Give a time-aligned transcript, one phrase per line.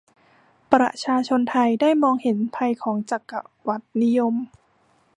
[0.73, 4.35] ประชาชนไทยได้มองเห็นภัยของจักรวรรดินิยม